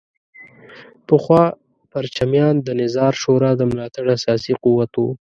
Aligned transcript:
پخوا 1.07 1.43
پرچمیان 1.91 2.55
د 2.67 2.69
نظار 2.81 3.13
شورا 3.21 3.51
د 3.57 3.61
ملاتړ 3.71 4.05
اساسي 4.17 4.53
قوت 4.63 4.91
وو. 4.95 5.07